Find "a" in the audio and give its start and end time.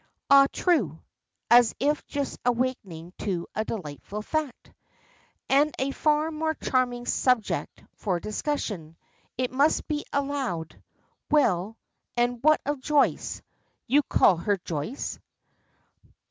3.53-3.63, 5.77-5.91